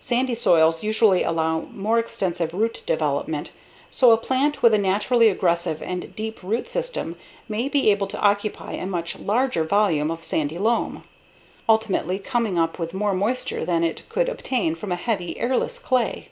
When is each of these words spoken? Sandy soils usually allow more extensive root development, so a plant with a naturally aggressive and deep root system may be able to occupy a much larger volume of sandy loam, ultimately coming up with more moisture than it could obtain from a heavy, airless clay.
Sandy 0.00 0.34
soils 0.34 0.82
usually 0.82 1.22
allow 1.22 1.60
more 1.72 2.00
extensive 2.00 2.52
root 2.52 2.82
development, 2.84 3.52
so 3.92 4.10
a 4.10 4.16
plant 4.16 4.60
with 4.60 4.74
a 4.74 4.76
naturally 4.78 5.28
aggressive 5.28 5.80
and 5.80 6.16
deep 6.16 6.42
root 6.42 6.68
system 6.68 7.14
may 7.48 7.68
be 7.68 7.88
able 7.92 8.08
to 8.08 8.18
occupy 8.18 8.72
a 8.72 8.86
much 8.86 9.16
larger 9.20 9.62
volume 9.62 10.10
of 10.10 10.24
sandy 10.24 10.58
loam, 10.58 11.04
ultimately 11.68 12.18
coming 12.18 12.58
up 12.58 12.80
with 12.80 12.92
more 12.92 13.14
moisture 13.14 13.64
than 13.64 13.84
it 13.84 14.02
could 14.08 14.28
obtain 14.28 14.74
from 14.74 14.90
a 14.90 14.96
heavy, 14.96 15.38
airless 15.38 15.78
clay. 15.78 16.28